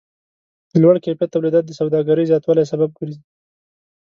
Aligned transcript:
د 0.71 0.73
لوړ 0.83 0.95
کیفیت 1.05 1.29
تولیدات 1.31 1.63
د 1.67 1.71
سوداګرۍ 1.79 2.25
زیاتوالی 2.31 2.69
سبب 2.71 2.89
ګرځي. 2.99 3.21